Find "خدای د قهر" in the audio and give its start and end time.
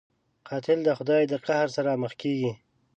0.97-1.67